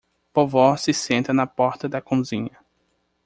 Vovó 0.33 0.75
se 0.77 0.93
senta 0.93 1.31
na 1.31 1.45
porta 1.45 1.87
da 1.87 2.01
cozinha 2.01 2.57